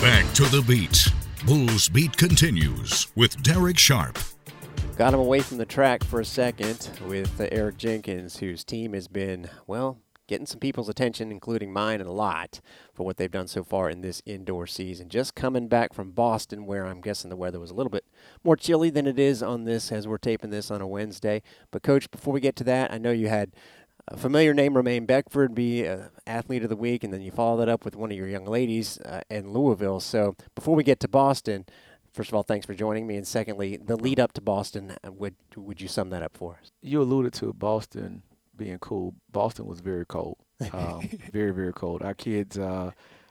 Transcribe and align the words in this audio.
Back 0.00 0.32
to 0.34 0.44
the 0.44 0.62
beat. 0.62 1.08
Bulls 1.44 1.88
Beat 1.88 2.16
continues 2.16 3.08
with 3.16 3.42
Derek 3.42 3.76
Sharp. 3.76 4.16
Got 4.96 5.12
him 5.12 5.18
away 5.18 5.40
from 5.40 5.58
the 5.58 5.66
track 5.66 6.04
for 6.04 6.20
a 6.20 6.24
second 6.24 6.88
with 7.08 7.40
Eric 7.50 7.78
Jenkins, 7.78 8.36
whose 8.36 8.62
team 8.62 8.92
has 8.92 9.08
been, 9.08 9.50
well, 9.66 9.98
getting 10.28 10.46
some 10.46 10.60
people's 10.60 10.88
attention, 10.88 11.32
including 11.32 11.72
mine, 11.72 12.00
and 12.00 12.08
a 12.08 12.12
lot 12.12 12.60
for 12.94 13.04
what 13.04 13.16
they've 13.16 13.30
done 13.30 13.48
so 13.48 13.64
far 13.64 13.90
in 13.90 14.02
this 14.02 14.22
indoor 14.24 14.68
season. 14.68 15.08
Just 15.08 15.34
coming 15.34 15.66
back 15.66 15.92
from 15.92 16.12
Boston, 16.12 16.66
where 16.66 16.86
I'm 16.86 17.00
guessing 17.00 17.28
the 17.28 17.36
weather 17.36 17.58
was 17.58 17.72
a 17.72 17.74
little 17.74 17.90
bit 17.90 18.04
more 18.44 18.54
chilly 18.54 18.90
than 18.90 19.06
it 19.08 19.18
is 19.18 19.42
on 19.42 19.64
this 19.64 19.90
as 19.90 20.06
we're 20.06 20.18
taping 20.18 20.50
this 20.50 20.70
on 20.70 20.80
a 20.80 20.86
Wednesday. 20.86 21.42
But, 21.72 21.82
Coach, 21.82 22.08
before 22.12 22.32
we 22.32 22.40
get 22.40 22.54
to 22.56 22.64
that, 22.64 22.92
I 22.92 22.98
know 22.98 23.10
you 23.10 23.28
had 23.28 23.52
a 24.08 24.16
familiar 24.16 24.54
name, 24.54 24.74
Romaine 24.74 25.06
Beckford, 25.06 25.54
be 25.54 25.86
uh, 25.86 26.08
athlete 26.26 26.62
of 26.62 26.68
the 26.68 26.76
week, 26.76 27.04
and 27.04 27.12
then 27.12 27.20
you 27.22 27.30
follow 27.30 27.56
that 27.58 27.68
up 27.68 27.84
with 27.84 27.96
one 27.96 28.10
of 28.10 28.16
your 28.16 28.28
young 28.28 28.44
ladies 28.46 28.98
uh, 29.00 29.20
in 29.30 29.52
Louisville. 29.52 30.00
So, 30.00 30.36
before 30.54 30.74
we 30.74 30.82
get 30.84 31.00
to 31.00 31.08
Boston, 31.08 31.64
First 32.14 32.30
of 32.30 32.34
all, 32.34 32.42
thanks 32.42 32.66
for 32.66 32.74
joining 32.74 33.06
me, 33.06 33.16
and 33.16 33.26
secondly, 33.26 33.76
the 33.76 33.94
lead 33.94 34.18
up 34.18 34.32
to 34.32 34.40
Boston. 34.40 34.96
uh, 35.06 35.12
Would 35.12 35.36
would 35.56 35.80
you 35.80 35.86
sum 35.86 36.10
that 36.10 36.22
up 36.22 36.36
for 36.36 36.58
us? 36.60 36.72
You 36.82 37.00
alluded 37.02 37.32
to 37.34 37.52
Boston 37.52 38.22
being 38.56 38.78
cool. 38.78 39.14
Boston 39.30 39.66
was 39.66 39.78
very 39.80 40.04
cold, 40.04 40.38
um, 40.72 41.08
very 41.32 41.52
very 41.52 41.72
cold. 41.72 42.02
Our 42.02 42.14
kids 42.14 42.58
uh, 42.58 42.90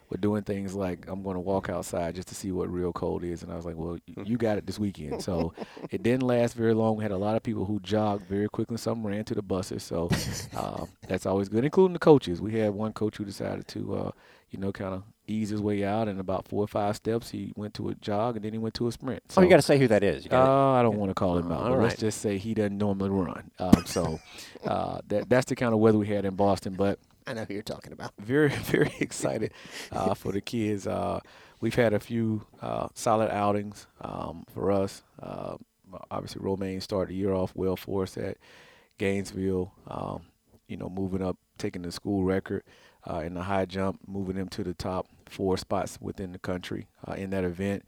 were 0.10 0.18
doing 0.18 0.44
things 0.44 0.74
like 0.74 1.06
I'm 1.08 1.22
going 1.22 1.36
to 1.36 1.40
walk 1.42 1.70
outside 1.70 2.16
just 2.16 2.30
to 2.30 2.36
see 2.36 2.52
what 2.52 2.72
real 2.72 2.94
cold 2.94 3.24
is, 3.24 3.44
and 3.44 3.52
I 3.52 3.56
was 3.56 3.66
like, 3.66 3.76
well, 3.76 3.98
you 4.24 4.38
got 4.38 4.58
it 4.58 4.66
this 4.66 4.80
weekend. 4.80 5.22
So 5.22 5.54
it 5.92 6.02
didn't 6.04 6.24
last 6.24 6.54
very 6.54 6.74
long. 6.74 6.96
We 6.98 7.04
had 7.04 7.12
a 7.12 7.18
lot 7.18 7.36
of 7.36 7.44
people 7.44 7.66
who 7.66 7.80
jogged 7.82 8.26
very 8.28 8.48
quickly. 8.48 8.78
Some 8.78 9.06
ran 9.06 9.26
to 9.26 9.36
the 9.36 9.42
buses, 9.42 9.84
so 9.84 10.10
uh, 10.56 10.86
that's 11.08 11.26
always 11.26 11.50
good, 11.50 11.66
including 11.66 11.94
the 11.94 12.00
coaches. 12.00 12.42
We 12.42 12.54
had 12.60 12.72
one 12.74 12.94
coach 12.94 13.18
who 13.18 13.26
decided 13.26 13.68
to, 13.70 13.96
uh, 13.96 14.12
you 14.50 14.60
know, 14.60 14.72
kind 14.72 14.94
of 14.94 15.04
ease 15.30 15.50
his 15.50 15.62
way 15.62 15.84
out, 15.84 16.08
and 16.08 16.22
about 16.22 16.48
four 16.48 16.64
or 16.64 16.68
five 16.68 16.96
steps, 16.96 17.30
he 17.30 17.52
went 17.58 17.74
to 17.74 17.90
a 17.90 17.96
jog, 17.96 18.38
and 18.38 18.46
then 18.46 18.54
he 18.54 18.58
went 18.60 18.74
to 18.76 18.88
a 18.88 18.92
sprint. 18.94 19.22
oh, 19.36 19.42
you 19.42 19.50
got 19.50 19.58
to 19.58 19.62
say 19.62 19.78
who 19.78 19.90
that 19.90 20.04
is. 20.04 20.24
You 20.24 20.32
gotta- 20.32 20.50
uh, 20.50 20.72
I 20.80 20.82
don't 20.84 20.96
want 20.96 21.10
to 21.10 21.16
call 21.16 21.38
him 21.38 21.52
out. 21.52 21.64
All 21.64 21.72
but 21.72 21.82
Let's 21.82 21.98
just 22.00 22.22
say 22.22 22.38
he 22.38 22.54
doesn't 22.54 22.78
normally 22.78 23.10
run. 23.10 23.52
Um, 23.60 23.86
so 23.86 24.22
uh, 24.66 25.02
that 25.10 25.28
that's 25.28 25.48
the 25.48 25.56
kind 25.58 25.74
of 25.74 25.80
weather 25.82 25.98
we 25.98 26.08
had 26.08 26.24
in 26.24 26.36
Boston. 26.36 26.76
But 26.76 26.98
I 27.28 27.34
know 27.34 27.44
who 27.44 27.54
you're 27.54 27.64
talking 27.64 27.94
about. 27.94 28.14
very 28.20 28.50
very 28.50 28.94
excited 29.00 29.52
uh, 29.92 30.14
for 30.14 30.32
the 30.32 30.42
kids. 30.42 30.88
Uh, 30.88 31.20
we've 31.60 31.76
had 31.76 31.94
a 31.94 32.00
few 32.00 32.48
uh, 32.62 32.88
solid 32.94 33.30
outings 33.32 33.86
um, 34.02 34.46
for 34.54 34.72
us. 34.72 35.04
Uh, 35.22 35.58
obviously, 36.10 36.42
Romaine 36.42 36.82
started 36.82 37.12
the 37.14 37.18
year 37.18 37.34
off 37.34 37.52
well 37.56 37.76
for 37.76 38.04
us 38.04 38.18
at 38.18 38.38
Gainesville. 38.98 39.74
Um, 39.88 40.22
you 40.68 40.78
know, 40.78 40.90
moving 40.90 41.22
up, 41.22 41.38
taking 41.58 41.82
the 41.82 41.92
school 41.92 42.24
record 42.24 42.64
uh, 43.10 43.20
in 43.20 43.34
the 43.34 43.44
high 43.44 43.66
jump, 43.66 44.00
moving 44.08 44.36
them 44.36 44.50
to 44.50 44.64
the 44.64 44.74
top 44.74 45.08
four 45.26 45.58
spots 45.58 45.98
within 46.02 46.32
the 46.32 46.40
country 46.40 46.88
uh, 47.08 47.14
in 47.14 47.30
that 47.32 47.44
event. 47.44 47.86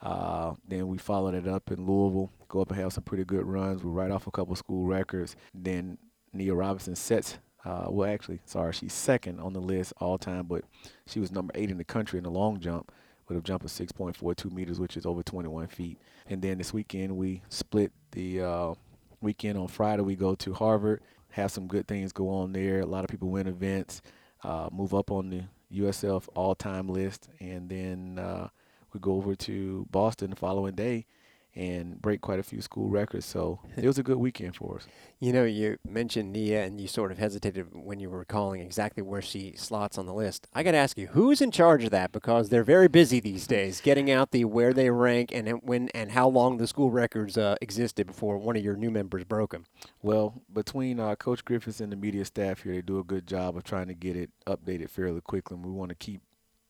Uh, 0.00 0.54
then 0.66 0.88
we 0.88 0.98
followed 0.98 1.34
it 1.34 1.46
up 1.46 1.70
in 1.70 1.86
Louisville, 1.86 2.30
go 2.48 2.60
up 2.60 2.70
and 2.70 2.80
have 2.80 2.92
some 2.92 3.04
pretty 3.04 3.24
good 3.24 3.46
runs. 3.46 3.84
We 3.84 3.90
write 3.90 4.10
off 4.10 4.26
a 4.26 4.32
couple 4.32 4.54
school 4.56 4.86
records. 4.86 5.36
Then 5.54 5.98
Nia 6.32 6.54
Robinson 6.54 6.96
sets, 6.96 7.38
uh, 7.64 7.86
well, 7.88 8.10
actually, 8.12 8.40
sorry, 8.44 8.72
she's 8.72 8.92
second 8.92 9.40
on 9.40 9.52
the 9.52 9.60
list 9.60 9.92
all 9.98 10.18
time, 10.18 10.46
but 10.46 10.64
she 11.06 11.20
was 11.20 11.30
number 11.30 11.52
eight 11.54 11.70
in 11.70 11.78
the 11.78 11.84
country 11.84 12.18
in 12.18 12.24
the 12.24 12.30
long 12.30 12.58
jump 12.58 12.90
with 13.28 13.38
a 13.38 13.40
jump 13.40 13.64
of 13.64 13.70
6.42 13.70 14.50
meters, 14.50 14.80
which 14.80 14.96
is 14.96 15.06
over 15.06 15.22
21 15.22 15.68
feet. 15.68 15.98
And 16.28 16.42
then 16.42 16.58
this 16.58 16.72
weekend, 16.72 17.16
we 17.16 17.42
split 17.48 17.92
the 18.10 18.42
uh, 18.42 18.74
weekend 19.20 19.58
on 19.58 19.68
Friday. 19.68 20.02
We 20.02 20.16
go 20.16 20.34
to 20.34 20.52
Harvard, 20.52 21.02
have 21.30 21.52
some 21.52 21.68
good 21.68 21.86
things 21.86 22.12
go 22.12 22.28
on 22.28 22.52
there. 22.52 22.80
A 22.80 22.86
lot 22.86 23.04
of 23.04 23.10
people 23.10 23.28
win 23.28 23.46
events, 23.46 24.02
uh, 24.42 24.68
move 24.72 24.92
up 24.92 25.10
on 25.12 25.30
the 25.30 25.42
USF 25.72 26.28
all 26.34 26.54
time 26.54 26.88
list, 26.88 27.28
and 27.40 27.68
then 27.68 28.18
uh, 28.18 28.48
we 28.92 29.00
go 29.00 29.12
over 29.14 29.34
to 29.36 29.86
Boston 29.90 30.30
the 30.30 30.36
following 30.36 30.74
day 30.74 31.06
and 31.54 32.00
break 32.00 32.20
quite 32.20 32.38
a 32.38 32.42
few 32.42 32.62
school 32.62 32.88
records. 32.88 33.26
So 33.26 33.60
it 33.76 33.86
was 33.86 33.98
a 33.98 34.02
good 34.02 34.16
weekend 34.16 34.56
for 34.56 34.76
us. 34.76 34.86
You 35.22 35.32
know, 35.32 35.44
you 35.44 35.78
mentioned 35.88 36.32
Nia, 36.32 36.64
and 36.64 36.80
you 36.80 36.88
sort 36.88 37.12
of 37.12 37.18
hesitated 37.18 37.68
when 37.72 38.00
you 38.00 38.10
were 38.10 38.18
recalling 38.18 38.60
exactly 38.60 39.04
where 39.04 39.22
she 39.22 39.54
slots 39.54 39.96
on 39.96 40.04
the 40.04 40.12
list. 40.12 40.48
I 40.52 40.64
got 40.64 40.72
to 40.72 40.78
ask 40.78 40.98
you, 40.98 41.06
who's 41.06 41.40
in 41.40 41.52
charge 41.52 41.84
of 41.84 41.92
that? 41.92 42.10
Because 42.10 42.48
they're 42.48 42.64
very 42.64 42.88
busy 42.88 43.20
these 43.20 43.46
days, 43.46 43.80
getting 43.80 44.10
out 44.10 44.32
the 44.32 44.44
where 44.46 44.72
they 44.72 44.90
rank 44.90 45.30
and 45.32 45.48
when 45.62 45.90
and 45.90 46.10
how 46.10 46.26
long 46.26 46.56
the 46.56 46.66
school 46.66 46.90
records 46.90 47.38
uh, 47.38 47.54
existed 47.60 48.08
before 48.08 48.36
one 48.36 48.56
of 48.56 48.64
your 48.64 48.74
new 48.74 48.90
members 48.90 49.22
broke 49.22 49.52
them. 49.52 49.64
Well, 50.02 50.42
between 50.52 50.98
uh, 50.98 51.14
Coach 51.14 51.44
Griffiths 51.44 51.78
and 51.78 51.92
the 51.92 51.96
media 51.96 52.24
staff 52.24 52.64
here, 52.64 52.72
they 52.72 52.82
do 52.82 52.98
a 52.98 53.04
good 53.04 53.24
job 53.24 53.56
of 53.56 53.62
trying 53.62 53.86
to 53.86 53.94
get 53.94 54.16
it 54.16 54.30
updated 54.48 54.90
fairly 54.90 55.20
quickly. 55.20 55.54
And 55.54 55.64
we 55.64 55.70
want 55.70 55.90
to 55.90 55.94
keep 55.94 56.20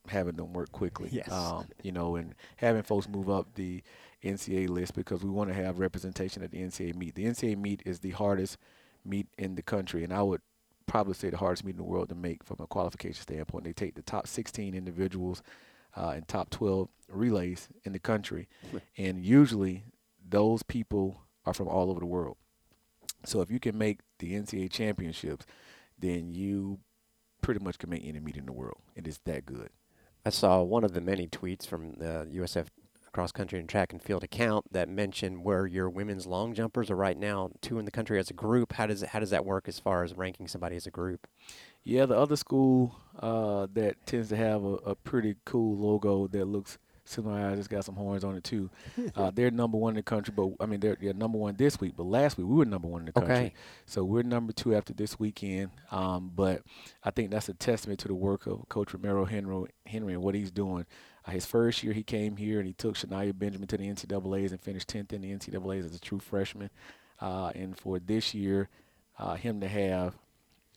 having 0.09 0.35
them 0.35 0.53
work 0.53 0.71
quickly. 0.71 1.09
Yes. 1.11 1.31
Um, 1.31 1.65
you 1.81 1.91
know, 1.91 2.17
and 2.17 2.35
having 2.57 2.83
folks 2.83 3.07
move 3.09 3.29
up 3.31 3.47
the 3.55 3.81
NCAA 4.23 4.69
list 4.69 4.95
because 4.95 5.23
we 5.23 5.29
want 5.29 5.49
to 5.49 5.55
have 5.55 5.79
representation 5.79 6.43
at 6.43 6.51
the 6.51 6.59
NCAA 6.59 6.95
meet. 6.95 7.15
The 7.15 7.25
NCAA 7.25 7.57
meet 7.57 7.81
is 7.85 7.99
the 7.99 8.11
hardest 8.11 8.57
meet 9.05 9.27
in 9.37 9.55
the 9.55 9.61
country, 9.61 10.03
and 10.03 10.13
I 10.13 10.21
would 10.21 10.41
probably 10.85 11.13
say 11.13 11.29
the 11.29 11.37
hardest 11.37 11.63
meet 11.63 11.71
in 11.71 11.77
the 11.77 11.83
world 11.83 12.09
to 12.09 12.15
make 12.15 12.43
from 12.43 12.57
a 12.59 12.67
qualification 12.67 13.21
standpoint. 13.21 13.63
They 13.65 13.73
take 13.73 13.95
the 13.95 14.01
top 14.01 14.27
16 14.27 14.73
individuals 14.73 15.41
uh, 15.95 16.13
and 16.15 16.27
top 16.27 16.49
12 16.49 16.89
relays 17.09 17.69
in 17.83 17.93
the 17.93 17.99
country, 17.99 18.47
and 18.97 19.25
usually 19.25 19.83
those 20.27 20.63
people 20.63 21.21
are 21.45 21.53
from 21.53 21.67
all 21.67 21.89
over 21.89 21.99
the 21.99 22.05
world. 22.05 22.37
So 23.25 23.41
if 23.41 23.51
you 23.51 23.59
can 23.59 23.77
make 23.77 23.99
the 24.19 24.33
NCAA 24.33 24.71
championships, 24.71 25.45
then 25.99 26.31
you 26.31 26.79
pretty 27.41 27.63
much 27.63 27.77
can 27.77 27.89
make 27.89 28.05
any 28.05 28.19
meet 28.19 28.37
in 28.37 28.45
the 28.45 28.53
world. 28.53 28.81
It 28.95 29.07
is 29.07 29.19
that 29.25 29.45
good. 29.45 29.69
I 30.25 30.29
saw 30.29 30.61
one 30.61 30.83
of 30.83 30.93
the 30.93 31.01
many 31.01 31.27
tweets 31.27 31.67
from 31.67 31.93
the 31.95 32.27
USF 32.33 32.67
cross 33.13 33.31
country 33.31 33.59
and 33.59 33.69
track 33.69 33.93
and 33.93 34.01
field 34.01 34.23
account 34.23 34.65
that 34.73 34.89
mentioned 34.89 35.43
where 35.43 35.65
your 35.65 35.89
women's 35.89 36.25
long 36.27 36.53
jumpers 36.53 36.89
are 36.89 36.95
right 36.95 37.17
now, 37.17 37.51
two 37.61 37.79
in 37.79 37.85
the 37.85 37.91
country 37.91 38.19
as 38.19 38.29
a 38.29 38.33
group. 38.33 38.73
How 38.73 38.87
does 38.87 39.01
how 39.03 39.19
does 39.19 39.29
that 39.29 39.45
work 39.45 39.67
as 39.67 39.79
far 39.79 40.03
as 40.03 40.13
ranking 40.15 40.47
somebody 40.47 40.75
as 40.75 40.87
a 40.87 40.91
group? 40.91 41.27
Yeah, 41.83 42.05
the 42.05 42.17
other 42.17 42.35
school 42.35 42.95
uh, 43.19 43.67
that 43.73 44.05
tends 44.05 44.29
to 44.29 44.35
have 44.37 44.63
a, 44.63 44.73
a 44.75 44.95
pretty 44.95 45.35
cool 45.45 45.77
logo 45.77 46.27
that 46.27 46.45
looks 46.45 46.77
similar, 47.05 47.49
it's 47.51 47.67
got 47.67 47.83
some 47.83 47.95
horns 47.95 48.23
on 48.23 48.35
it 48.35 48.43
too. 48.43 48.69
Uh, 49.15 49.29
they're 49.29 49.51
number 49.51 49.77
one 49.77 49.91
in 49.91 49.97
the 49.97 50.01
country, 50.03 50.33
but 50.35 50.49
I 50.59 50.65
mean 50.65 50.79
they're, 50.79 50.97
they're 50.99 51.13
number 51.13 51.37
one 51.37 51.55
this 51.55 51.79
week. 51.79 51.93
But 51.97 52.05
last 52.05 52.37
week 52.37 52.47
we 52.47 52.55
were 52.55 52.65
number 52.65 52.87
one 52.87 53.01
in 53.01 53.05
the 53.07 53.11
country, 53.11 53.35
Okay. 53.35 53.53
so 53.85 54.03
we're 54.03 54.23
number 54.23 54.53
two 54.53 54.73
after 54.73 54.93
this 54.93 55.19
weekend. 55.19 55.69
Um, 55.91 56.31
but 56.33 56.63
I 57.03 57.11
think 57.11 57.29
that's 57.29 57.49
a 57.49 57.53
testament 57.53 57.99
to 57.99 58.07
the 58.07 58.15
work 58.15 58.47
of 58.47 58.67
Coach 58.69 58.93
Romero 58.93 59.25
Henry, 59.25 59.65
Henry 59.85 60.13
and 60.13 60.23
what 60.23 60.33
he's 60.35 60.51
doing. 60.51 60.85
Uh, 61.25 61.31
his 61.31 61.45
first 61.45 61.83
year 61.83 61.93
he 61.93 62.03
came 62.03 62.37
here 62.37 62.59
and 62.59 62.67
he 62.67 62.73
took 62.73 62.95
Shania 62.95 63.37
Benjamin 63.37 63.67
to 63.67 63.77
the 63.77 63.87
NCAA's 63.87 64.51
and 64.51 64.61
finished 64.61 64.89
10th 64.89 65.13
in 65.13 65.21
the 65.21 65.31
NCAA's 65.31 65.85
as 65.85 65.95
a 65.95 65.99
true 65.99 66.19
freshman. 66.19 66.69
Uh, 67.19 67.51
and 67.55 67.77
for 67.77 67.99
this 67.99 68.33
year, 68.33 68.69
uh, 69.17 69.35
him 69.35 69.61
to 69.61 69.67
have 69.67 70.15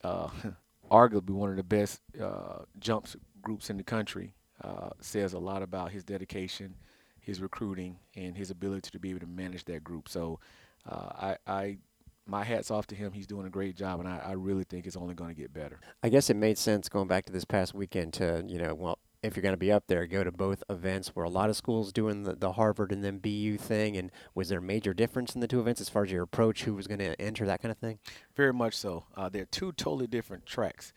uh, 0.04 0.28
arguably 0.90 1.30
one 1.30 1.50
of 1.50 1.56
the 1.56 1.62
best 1.62 2.00
uh, 2.22 2.60
jumps 2.78 3.16
groups 3.42 3.70
in 3.70 3.76
the 3.76 3.82
country 3.82 4.34
uh, 4.62 4.90
says 5.00 5.32
a 5.32 5.38
lot 5.38 5.62
about 5.62 5.90
his 5.90 6.04
dedication, 6.04 6.74
his 7.20 7.40
recruiting, 7.40 7.98
and 8.14 8.36
his 8.36 8.50
ability 8.50 8.90
to 8.90 8.98
be 8.98 9.10
able 9.10 9.20
to 9.20 9.26
manage 9.26 9.64
that 9.64 9.84
group. 9.84 10.08
So, 10.08 10.40
I, 10.88 11.36
I, 11.48 11.78
my 12.26 12.44
hats 12.44 12.70
off 12.70 12.86
to 12.88 12.94
him. 12.94 13.12
He's 13.12 13.26
doing 13.26 13.46
a 13.46 13.50
great 13.50 13.76
job, 13.76 14.00
and 14.00 14.08
I, 14.08 14.18
I 14.18 14.32
really 14.32 14.64
think 14.64 14.86
it's 14.86 14.96
only 14.96 15.14
going 15.14 15.34
to 15.34 15.40
get 15.40 15.52
better. 15.52 15.80
I 16.02 16.08
guess 16.08 16.30
it 16.30 16.36
made 16.36 16.58
sense 16.58 16.88
going 16.88 17.08
back 17.08 17.24
to 17.26 17.32
this 17.32 17.44
past 17.44 17.74
weekend 17.74 18.12
to, 18.14 18.44
you 18.46 18.58
know, 18.58 18.74
well, 18.74 18.98
if 19.26 19.36
you're 19.36 19.42
going 19.42 19.52
to 19.52 19.58
be 19.58 19.72
up 19.72 19.86
there, 19.86 20.06
go 20.06 20.24
to 20.24 20.32
both 20.32 20.62
events 20.70 21.08
where 21.14 21.24
a 21.24 21.30
lot 21.30 21.50
of 21.50 21.56
schools 21.56 21.92
doing 21.92 22.22
the, 22.22 22.34
the 22.34 22.52
Harvard 22.52 22.92
and 22.92 23.04
then 23.04 23.18
BU 23.18 23.58
thing. 23.58 23.96
And 23.96 24.10
was 24.34 24.48
there 24.48 24.60
a 24.60 24.62
major 24.62 24.94
difference 24.94 25.34
in 25.34 25.40
the 25.40 25.48
two 25.48 25.60
events 25.60 25.80
as 25.80 25.88
far 25.88 26.04
as 26.04 26.12
your 26.12 26.22
approach, 26.22 26.64
who 26.64 26.74
was 26.74 26.86
going 26.86 27.00
to 27.00 27.20
enter, 27.20 27.46
that 27.46 27.60
kind 27.60 27.72
of 27.72 27.78
thing? 27.78 27.98
Very 28.34 28.52
much 28.52 28.74
so. 28.74 29.04
Uh, 29.16 29.28
they're 29.28 29.44
two 29.44 29.72
totally 29.72 30.06
different 30.06 30.46
tracks. 30.46 30.92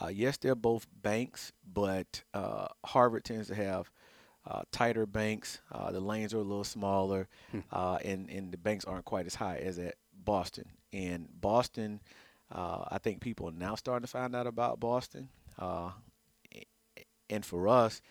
Uh, 0.00 0.08
yes, 0.08 0.36
they're 0.36 0.54
both 0.54 0.86
banks, 1.02 1.52
but 1.70 2.22
uh, 2.32 2.68
Harvard 2.84 3.24
tends 3.24 3.48
to 3.48 3.54
have 3.54 3.90
uh, 4.46 4.62
tighter 4.72 5.06
banks. 5.06 5.60
Uh, 5.70 5.90
the 5.90 6.00
lanes 6.00 6.32
are 6.32 6.38
a 6.38 6.42
little 6.42 6.64
smaller, 6.64 7.28
uh, 7.70 7.98
and 8.04 8.30
and 8.30 8.52
the 8.52 8.56
banks 8.56 8.84
aren't 8.84 9.04
quite 9.04 9.26
as 9.26 9.34
high 9.34 9.56
as 9.56 9.78
at 9.78 9.96
Boston. 10.24 10.64
And 10.92 11.28
Boston, 11.40 12.00
uh, 12.50 12.84
I 12.88 12.98
think 12.98 13.20
people 13.20 13.48
are 13.48 13.52
now 13.52 13.74
starting 13.74 14.04
to 14.04 14.10
find 14.10 14.34
out 14.34 14.46
about 14.46 14.80
Boston. 14.80 15.28
And 17.30 17.44
for 17.44 17.68
us, 17.68 18.02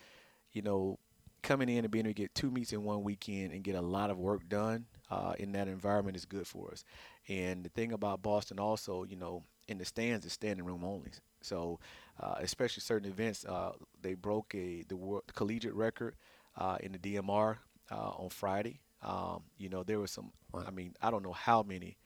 you 0.51 0.61
know, 0.61 0.97
coming 1.41 1.69
in 1.69 1.85
and 1.85 1.91
being 1.91 2.05
able 2.05 2.13
to 2.13 2.21
get 2.21 2.35
two 2.35 2.51
meets 2.51 2.73
in 2.73 2.83
one 2.83 3.03
weekend 3.03 3.53
and 3.53 3.63
get 3.63 3.75
a 3.75 3.81
lot 3.81 4.09
of 4.09 4.17
work 4.17 4.47
done 4.49 4.85
uh, 5.09 5.33
in 5.39 5.51
that 5.53 5.67
environment 5.67 6.17
is 6.17 6.25
good 6.25 6.47
for 6.47 6.71
us. 6.71 6.83
And 7.27 7.63
the 7.63 7.69
thing 7.69 7.91
about 7.93 8.21
Boston 8.21 8.59
also, 8.59 9.03
you 9.03 9.15
know, 9.15 9.43
in 9.67 9.77
the 9.77 9.85
stands 9.85 10.25
is 10.25 10.33
standing 10.33 10.65
room 10.65 10.83
only. 10.83 11.11
So, 11.41 11.79
uh, 12.19 12.35
especially 12.39 12.81
certain 12.81 13.09
events, 13.09 13.45
uh, 13.45 13.71
they 14.01 14.13
broke 14.15 14.53
a 14.55 14.83
the 14.87 14.97
world 14.97 15.23
collegiate 15.33 15.73
record 15.73 16.15
uh, 16.57 16.77
in 16.81 16.91
the 16.91 16.99
DMR 16.99 17.57
uh, 17.91 17.95
on 17.95 18.29
Friday. 18.29 18.81
Um, 19.01 19.43
you 19.57 19.69
know, 19.69 19.83
there 19.83 19.99
was 19.99 20.11
some. 20.11 20.31
I 20.53 20.71
mean, 20.71 20.95
I 21.01 21.11
don't 21.11 21.23
know 21.23 21.31
how 21.31 21.63
many 21.63 21.97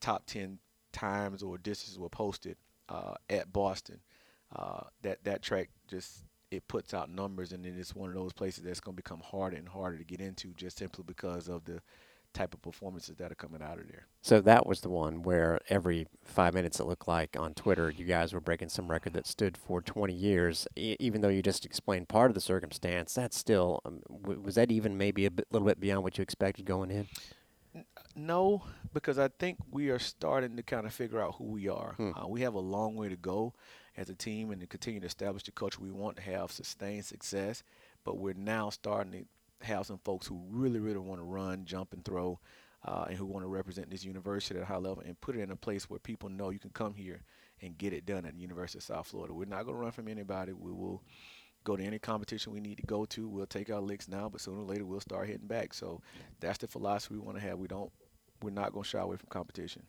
top 0.00 0.24
ten 0.26 0.58
times 0.92 1.42
or 1.42 1.58
distances 1.58 1.98
were 1.98 2.08
posted 2.08 2.56
uh, 2.88 3.14
at 3.30 3.52
Boston. 3.52 4.00
Uh, 4.54 4.84
that 5.02 5.22
that 5.24 5.42
track 5.42 5.70
just 5.86 6.24
it 6.52 6.68
puts 6.68 6.92
out 6.92 7.10
numbers, 7.10 7.52
and 7.52 7.64
then 7.64 7.76
it's 7.78 7.94
one 7.94 8.10
of 8.10 8.14
those 8.14 8.32
places 8.32 8.64
that's 8.64 8.80
going 8.80 8.94
to 8.94 9.02
become 9.02 9.20
harder 9.20 9.56
and 9.56 9.68
harder 9.68 9.98
to 9.98 10.04
get 10.04 10.20
into 10.20 10.48
just 10.54 10.78
simply 10.78 11.04
because 11.06 11.48
of 11.48 11.64
the 11.64 11.80
type 12.32 12.54
of 12.54 12.62
performances 12.62 13.16
that 13.16 13.30
are 13.30 13.34
coming 13.34 13.62
out 13.62 13.78
of 13.78 13.88
there. 13.88 14.06
So 14.22 14.40
that 14.40 14.66
was 14.66 14.80
the 14.80 14.88
one 14.88 15.22
where 15.22 15.60
every 15.68 16.06
five 16.24 16.54
minutes 16.54 16.80
it 16.80 16.86
looked 16.86 17.06
like 17.08 17.36
on 17.38 17.54
Twitter 17.54 17.90
you 17.90 18.04
guys 18.04 18.32
were 18.32 18.40
breaking 18.40 18.70
some 18.70 18.90
record 18.90 19.12
that 19.14 19.26
stood 19.26 19.56
for 19.56 19.82
20 19.82 20.14
years. 20.14 20.66
E- 20.76 20.96
even 20.98 21.20
though 21.20 21.28
you 21.28 21.42
just 21.42 21.64
explained 21.66 22.08
part 22.08 22.30
of 22.30 22.34
the 22.34 22.40
circumstance, 22.40 23.14
that's 23.14 23.36
still 23.36 23.80
um, 23.84 24.00
w- 24.22 24.40
was 24.40 24.54
that 24.54 24.72
even 24.72 24.96
maybe 24.96 25.26
a 25.26 25.30
bit, 25.30 25.46
little 25.50 25.68
bit 25.68 25.80
beyond 25.80 26.02
what 26.02 26.16
you 26.16 26.22
expected 26.22 26.64
going 26.64 26.90
in? 26.90 27.06
No, 28.14 28.64
because 28.92 29.18
I 29.18 29.28
think 29.28 29.58
we 29.70 29.88
are 29.90 29.98
starting 29.98 30.56
to 30.56 30.62
kind 30.62 30.86
of 30.86 30.92
figure 30.92 31.20
out 31.20 31.36
who 31.36 31.44
we 31.44 31.68
are. 31.68 31.94
Hmm. 31.96 32.12
Uh, 32.14 32.28
we 32.28 32.42
have 32.42 32.54
a 32.54 32.60
long 32.60 32.96
way 32.96 33.08
to 33.08 33.16
go 33.16 33.54
as 33.96 34.08
a 34.08 34.14
team 34.14 34.50
and 34.50 34.60
to 34.60 34.66
continue 34.66 35.00
to 35.00 35.06
establish 35.06 35.42
the 35.42 35.52
culture 35.52 35.80
we 35.80 35.90
want 35.90 36.16
to 36.16 36.22
have 36.22 36.50
sustained 36.50 37.04
success. 37.04 37.62
But 38.04 38.18
we're 38.18 38.34
now 38.34 38.70
starting 38.70 39.12
to 39.12 39.66
have 39.66 39.86
some 39.86 40.00
folks 40.04 40.26
who 40.26 40.42
really, 40.50 40.80
really 40.80 40.98
want 40.98 41.20
to 41.20 41.24
run, 41.24 41.64
jump, 41.64 41.92
and 41.92 42.04
throw, 42.04 42.40
uh, 42.84 43.06
and 43.08 43.16
who 43.16 43.26
want 43.26 43.44
to 43.44 43.48
represent 43.48 43.90
this 43.90 44.04
university 44.04 44.56
at 44.56 44.62
a 44.62 44.66
high 44.66 44.76
level 44.76 45.02
and 45.06 45.20
put 45.20 45.36
it 45.36 45.40
in 45.40 45.50
a 45.50 45.56
place 45.56 45.88
where 45.88 46.00
people 46.00 46.28
know 46.28 46.50
you 46.50 46.58
can 46.58 46.70
come 46.70 46.94
here 46.94 47.22
and 47.60 47.78
get 47.78 47.92
it 47.92 48.06
done 48.06 48.24
at 48.24 48.34
the 48.34 48.40
University 48.40 48.78
of 48.78 48.82
South 48.82 49.06
Florida. 49.06 49.32
We're 49.32 49.44
not 49.44 49.64
going 49.64 49.76
to 49.76 49.82
run 49.82 49.92
from 49.92 50.08
anybody. 50.08 50.52
We 50.52 50.72
will 50.72 51.02
go 51.64 51.76
to 51.76 51.84
any 51.84 51.98
competition 51.98 52.52
we 52.52 52.60
need 52.60 52.78
to 52.78 52.86
go 52.86 53.04
to. 53.04 53.28
We'll 53.28 53.46
take 53.46 53.70
our 53.70 53.80
licks 53.80 54.08
now, 54.08 54.28
but 54.28 54.40
sooner 54.40 54.58
or 54.58 54.64
later 54.64 54.84
we'll 54.84 55.00
start 55.00 55.28
hitting 55.28 55.46
back. 55.46 55.74
So 55.74 56.00
that's 56.40 56.58
the 56.58 56.66
philosophy 56.66 57.14
we 57.14 57.20
want 57.20 57.38
to 57.38 57.44
have. 57.44 57.58
We 57.58 57.68
don't 57.68 57.92
we're 58.42 58.50
not 58.50 58.72
going 58.72 58.82
to 58.82 58.88
shy 58.88 58.98
away 58.98 59.16
from 59.16 59.28
competition. 59.28 59.82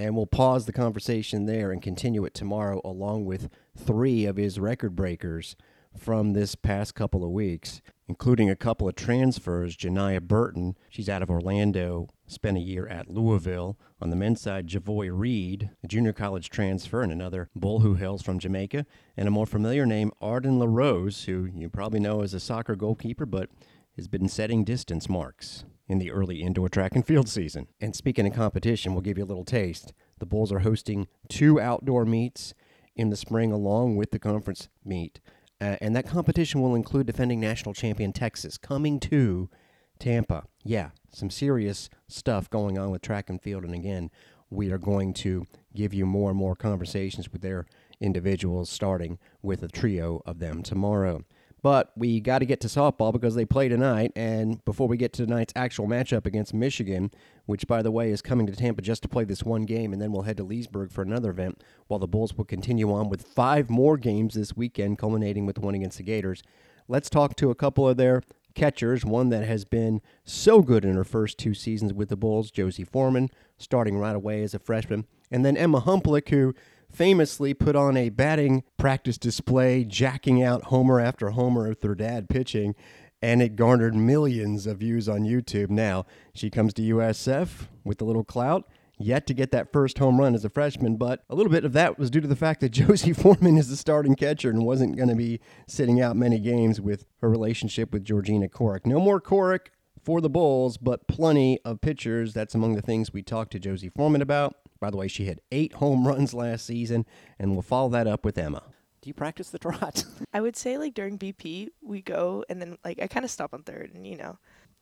And 0.00 0.16
we'll 0.16 0.24
pause 0.24 0.64
the 0.64 0.72
conversation 0.72 1.44
there 1.44 1.70
and 1.70 1.82
continue 1.82 2.24
it 2.24 2.32
tomorrow, 2.32 2.80
along 2.82 3.26
with 3.26 3.50
three 3.76 4.24
of 4.24 4.38
his 4.38 4.58
record 4.58 4.96
breakers 4.96 5.56
from 5.94 6.32
this 6.32 6.54
past 6.54 6.94
couple 6.94 7.22
of 7.22 7.32
weeks, 7.32 7.82
including 8.08 8.48
a 8.48 8.56
couple 8.56 8.88
of 8.88 8.94
transfers. 8.94 9.76
Janiah 9.76 10.22
Burton, 10.22 10.74
she's 10.88 11.10
out 11.10 11.20
of 11.20 11.28
Orlando, 11.28 12.08
spent 12.26 12.56
a 12.56 12.60
year 12.60 12.86
at 12.86 13.10
Louisville. 13.10 13.78
On 14.00 14.08
the 14.08 14.16
men's 14.16 14.40
side, 14.40 14.68
Javoy 14.68 15.10
Reed, 15.12 15.68
a 15.84 15.86
junior 15.86 16.14
college 16.14 16.48
transfer, 16.48 17.02
and 17.02 17.12
another 17.12 17.50
bull 17.54 17.80
who 17.80 17.96
hails 17.96 18.22
from 18.22 18.38
Jamaica, 18.38 18.86
and 19.18 19.28
a 19.28 19.30
more 19.30 19.44
familiar 19.44 19.84
name, 19.84 20.12
Arden 20.18 20.58
LaRose, 20.58 21.24
who 21.24 21.50
you 21.54 21.68
probably 21.68 22.00
know 22.00 22.22
as 22.22 22.32
a 22.32 22.40
soccer 22.40 22.74
goalkeeper, 22.74 23.26
but 23.26 23.50
has 23.96 24.08
been 24.08 24.30
setting 24.30 24.64
distance 24.64 25.10
marks 25.10 25.66
in 25.90 25.98
the 25.98 26.12
early 26.12 26.40
indoor 26.40 26.68
track 26.68 26.94
and 26.94 27.04
field 27.04 27.28
season. 27.28 27.66
And 27.80 27.96
speaking 27.96 28.24
of 28.24 28.32
competition, 28.32 28.92
we'll 28.92 29.02
give 29.02 29.18
you 29.18 29.24
a 29.24 29.26
little 29.26 29.44
taste. 29.44 29.92
The 30.20 30.26
Bulls 30.26 30.52
are 30.52 30.60
hosting 30.60 31.08
two 31.28 31.60
outdoor 31.60 32.04
meets 32.04 32.54
in 32.94 33.10
the 33.10 33.16
spring 33.16 33.50
along 33.50 33.96
with 33.96 34.12
the 34.12 34.20
conference 34.20 34.68
meet. 34.84 35.18
Uh, 35.60 35.76
and 35.80 35.96
that 35.96 36.06
competition 36.06 36.60
will 36.60 36.76
include 36.76 37.08
defending 37.08 37.40
national 37.40 37.74
champion 37.74 38.12
Texas 38.12 38.56
coming 38.56 39.00
to 39.00 39.50
Tampa. 39.98 40.44
Yeah, 40.62 40.90
some 41.12 41.28
serious 41.28 41.90
stuff 42.06 42.48
going 42.48 42.78
on 42.78 42.92
with 42.92 43.02
track 43.02 43.28
and 43.28 43.42
field. 43.42 43.64
And 43.64 43.74
again, 43.74 44.10
we 44.48 44.70
are 44.70 44.78
going 44.78 45.12
to 45.14 45.44
give 45.74 45.92
you 45.92 46.06
more 46.06 46.30
and 46.30 46.38
more 46.38 46.54
conversations 46.54 47.32
with 47.32 47.42
their 47.42 47.66
individuals, 48.00 48.70
starting 48.70 49.18
with 49.42 49.64
a 49.64 49.68
trio 49.68 50.22
of 50.24 50.38
them 50.38 50.62
tomorrow. 50.62 51.24
But 51.62 51.92
we 51.94 52.20
got 52.20 52.38
to 52.38 52.46
get 52.46 52.60
to 52.60 52.68
softball 52.68 53.12
because 53.12 53.34
they 53.34 53.44
play 53.44 53.68
tonight. 53.68 54.12
And 54.16 54.64
before 54.64 54.88
we 54.88 54.96
get 54.96 55.12
to 55.14 55.26
tonight's 55.26 55.52
actual 55.54 55.86
matchup 55.86 56.24
against 56.24 56.54
Michigan, 56.54 57.10
which, 57.46 57.66
by 57.66 57.82
the 57.82 57.90
way, 57.90 58.10
is 58.10 58.22
coming 58.22 58.46
to 58.46 58.56
Tampa 58.56 58.80
just 58.80 59.02
to 59.02 59.08
play 59.08 59.24
this 59.24 59.42
one 59.42 59.66
game, 59.66 59.92
and 59.92 60.00
then 60.00 60.12
we'll 60.12 60.22
head 60.22 60.38
to 60.38 60.44
Leesburg 60.44 60.90
for 60.90 61.02
another 61.02 61.30
event, 61.30 61.62
while 61.88 62.00
the 62.00 62.08
Bulls 62.08 62.34
will 62.34 62.44
continue 62.44 62.92
on 62.92 63.10
with 63.10 63.22
five 63.22 63.68
more 63.68 63.96
games 63.98 64.34
this 64.34 64.56
weekend, 64.56 64.98
culminating 64.98 65.44
with 65.44 65.58
one 65.58 65.74
against 65.74 65.98
the 65.98 66.04
Gators. 66.04 66.42
Let's 66.88 67.10
talk 67.10 67.36
to 67.36 67.50
a 67.50 67.54
couple 67.54 67.88
of 67.88 67.96
their 67.96 68.22
catchers. 68.54 69.04
One 69.04 69.28
that 69.28 69.44
has 69.44 69.64
been 69.64 70.00
so 70.24 70.62
good 70.62 70.84
in 70.84 70.96
her 70.96 71.04
first 71.04 71.38
two 71.38 71.54
seasons 71.54 71.92
with 71.92 72.08
the 72.08 72.16
Bulls, 72.16 72.50
Josie 72.50 72.84
Foreman, 72.84 73.28
starting 73.58 73.98
right 73.98 74.16
away 74.16 74.42
as 74.42 74.54
a 74.54 74.58
freshman. 74.58 75.06
And 75.30 75.44
then 75.44 75.56
Emma 75.56 75.80
Humplick, 75.80 76.30
who 76.30 76.54
famously 76.92 77.54
put 77.54 77.76
on 77.76 77.96
a 77.96 78.08
batting 78.08 78.64
practice 78.76 79.18
display, 79.18 79.84
jacking 79.84 80.42
out 80.42 80.64
homer 80.64 81.00
after 81.00 81.30
homer 81.30 81.68
with 81.68 81.82
her 81.82 81.94
dad 81.94 82.28
pitching, 82.28 82.74
and 83.22 83.42
it 83.42 83.56
garnered 83.56 83.94
millions 83.94 84.66
of 84.66 84.78
views 84.78 85.08
on 85.08 85.22
YouTube. 85.22 85.70
Now 85.70 86.06
she 86.34 86.50
comes 86.50 86.72
to 86.74 86.82
USF 86.82 87.68
with 87.84 88.00
a 88.00 88.04
little 88.04 88.24
clout. 88.24 88.68
Yet 89.02 89.26
to 89.28 89.34
get 89.34 89.50
that 89.52 89.72
first 89.72 89.96
home 89.96 90.20
run 90.20 90.34
as 90.34 90.44
a 90.44 90.50
freshman, 90.50 90.96
but 90.96 91.24
a 91.30 91.34
little 91.34 91.50
bit 91.50 91.64
of 91.64 91.72
that 91.72 91.98
was 91.98 92.10
due 92.10 92.20
to 92.20 92.28
the 92.28 92.36
fact 92.36 92.60
that 92.60 92.68
Josie 92.70 93.14
Foreman 93.14 93.56
is 93.56 93.70
the 93.70 93.76
starting 93.76 94.14
catcher 94.14 94.50
and 94.50 94.62
wasn't 94.62 94.94
going 94.94 95.08
to 95.08 95.14
be 95.14 95.40
sitting 95.66 96.02
out 96.02 96.16
many 96.16 96.38
games 96.38 96.82
with 96.82 97.06
her 97.22 97.30
relationship 97.30 97.94
with 97.94 98.04
Georgina 98.04 98.46
Corrick. 98.46 98.84
No 98.84 99.00
more 99.00 99.18
Corrick 99.18 99.70
for 100.04 100.20
the 100.20 100.28
Bulls, 100.28 100.76
but 100.76 101.08
plenty 101.08 101.58
of 101.64 101.80
pitchers. 101.80 102.34
That's 102.34 102.54
among 102.54 102.74
the 102.74 102.82
things 102.82 103.10
we 103.10 103.22
talked 103.22 103.52
to 103.52 103.58
Josie 103.58 103.88
Foreman 103.88 104.20
about. 104.20 104.56
By 104.80 104.90
the 104.90 104.96
way, 104.96 105.08
she 105.08 105.26
had 105.26 105.40
eight 105.52 105.74
home 105.74 106.08
runs 106.08 106.32
last 106.32 106.66
season, 106.66 107.04
and 107.38 107.52
we'll 107.52 107.62
follow 107.62 107.90
that 107.90 108.06
up 108.06 108.24
with 108.24 108.38
Emma. 108.38 108.62
Do 109.02 109.08
you 109.08 109.14
practice 109.14 109.50
the 109.50 109.58
trot? 109.58 110.04
I 110.32 110.40
would 110.40 110.56
say 110.56 110.78
like 110.78 110.94
during 110.94 111.18
BP 111.18 111.68
we 111.82 112.02
go 112.02 112.44
and 112.48 112.60
then 112.60 112.76
like 112.84 113.00
I 113.00 113.06
kind 113.06 113.24
of 113.24 113.30
stop 113.30 113.54
on 113.54 113.62
third 113.62 113.92
and 113.94 114.06
you 114.06 114.16
know 114.16 114.38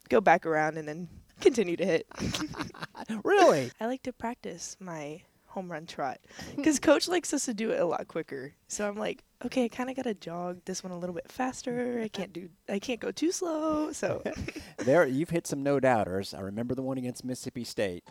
go 0.09 0.21
back 0.21 0.47
around 0.47 0.77
and 0.77 0.89
then 0.89 1.09
continue 1.41 1.77
to 1.77 1.85
hit. 1.85 2.07
really? 3.25 3.71
I 3.81 3.87
like 3.87 4.03
to 4.05 4.13
practice 4.13 4.77
my 4.81 5.23
home 5.47 5.71
run 5.71 5.87
trot 5.87 6.19
because 6.57 6.79
coach 6.79 7.09
likes 7.09 7.33
us 7.33 7.47
to 7.47 7.55
do 7.55 7.71
it 7.71 7.81
a 7.81 7.85
lot 7.85 8.07
quicker. 8.07 8.53
So 8.69 8.87
I'm 8.87 8.97
like, 8.97 9.25
okay, 9.45 9.65
I 9.65 9.69
kind 9.69 9.89
of 9.89 9.97
got 9.97 10.05
to 10.05 10.15
jog 10.15 10.61
this 10.65 10.85
one 10.85 10.93
a 10.93 10.99
little 10.99 11.15
bit 11.15 11.31
faster. 11.31 12.01
I 12.03 12.09
can't 12.09 12.33
do, 12.33 12.49
I 12.69 12.79
can't 12.79 13.01
go 13.01 13.11
too 13.11 13.33
slow. 13.33 13.93
So 13.93 14.23
there, 14.79 15.07
you've 15.07 15.31
hit 15.31 15.47
some 15.47 15.63
no 15.63 15.81
doubters. 15.81 16.35
I 16.35 16.41
remember 16.41 16.75
the 16.75 16.83
one 16.83 16.99
against 16.99 17.25
Mississippi 17.25 17.65
State. 17.65 18.05